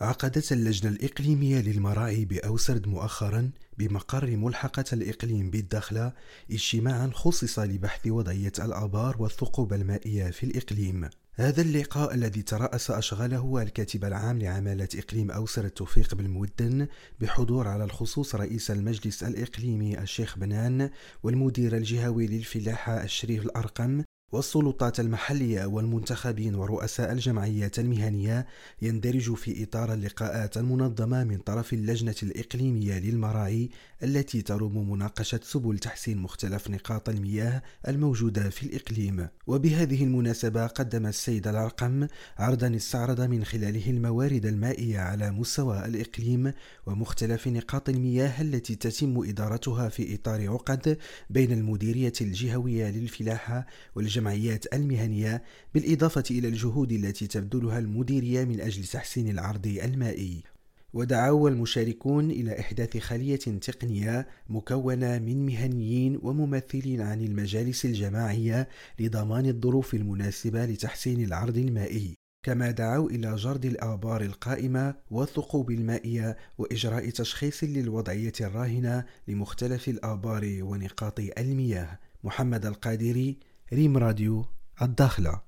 [0.00, 6.12] عقدت اللجنة الإقليمية للمراعي بأوسرد مؤخرا بمقر ملحقة الإقليم بالدخلة
[6.50, 11.08] اجتماعا خصص لبحث وضعية الآبار والثقوب المائية في الإقليم.
[11.34, 16.88] هذا اللقاء الذي ترأس أشغاله الكاتب العام لعمالة إقليم أوسر توفيق بالمودن
[17.20, 20.90] بحضور على الخصوص رئيس المجلس الإقليمي الشيخ بنان
[21.22, 24.02] والمدير الجهوي للفلاحة الشريف الأرقم
[24.32, 28.46] والسلطات المحلية والمنتخبين ورؤساء الجمعيات المهنية
[28.82, 33.70] يندرج في إطار اللقاءات المنظمة من طرف اللجنة الإقليمية للمراعي
[34.02, 39.28] التي تروم مناقشة سبل تحسين مختلف نقاط المياه الموجودة في الإقليم.
[39.46, 42.06] وبهذه المناسبة قدم السيد الأرقم
[42.38, 46.52] عرضا استعرض من خلاله الموارد المائية على مستوى الإقليم
[46.86, 50.98] ومختلف نقاط المياه التي تتم إدارتها في إطار عقد
[51.30, 55.42] بين المديرية الجهوية للفلاحة والجمعية الجمعيات المهنية
[55.74, 60.42] بالإضافة إلى الجهود التي تبذلها المديرية من أجل تحسين العرض المائي.
[60.92, 69.94] ودعوا المشاركون إلى إحداث خلية تقنية مكونة من مهنيين وممثلين عن المجالس الجماعية لضمان الظروف
[69.94, 72.14] المناسبة لتحسين العرض المائي.
[72.42, 81.20] كما دعوا إلى جرد الآبار القائمة والثقوب المائية وإجراء تشخيص للوضعية الراهنة لمختلف الآبار ونقاط
[81.38, 81.98] المياه.
[82.24, 83.38] محمد القادري
[83.72, 84.46] ريم راديو
[84.82, 85.40] الداخلة.